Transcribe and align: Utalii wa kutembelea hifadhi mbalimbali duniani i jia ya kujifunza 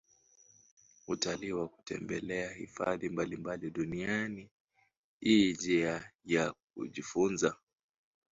Utalii 1.07 1.51
wa 1.51 1.67
kutembelea 1.67 2.49
hifadhi 2.53 3.09
mbalimbali 3.09 3.69
duniani 3.69 4.49
i 5.21 5.53
jia 5.53 6.11
ya 6.25 6.53
kujifunza 6.73 7.55